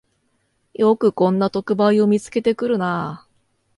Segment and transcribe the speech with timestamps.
[0.73, 3.27] よくこんな特売を見つけてくるなあ